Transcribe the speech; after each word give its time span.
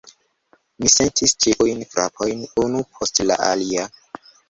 Mi 0.85 0.91
sentis 0.93 1.35
ĉiujn 1.45 1.85
frapojn, 1.93 2.43
unu 2.67 2.85
post 2.99 3.27
la 3.31 3.43
alia. 3.53 3.91